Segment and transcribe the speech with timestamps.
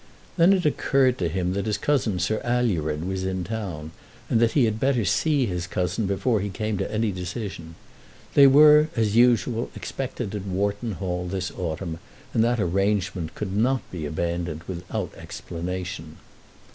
[0.35, 3.91] Then it occurred to him that his cousin, Sir Alured, was in town,
[4.31, 7.75] and that he had better see his cousin before he came to any decision.
[8.33, 11.99] They were, as usual, expected at Wharton Hall this autumn,
[12.33, 16.17] and that arrangement could not be abandoned without explanation.